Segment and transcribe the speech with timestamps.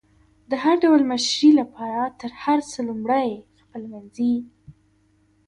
[0.49, 3.29] د هر ډول مشري لپاره تر هر څه لمړی
[3.61, 4.35] خپلمنځي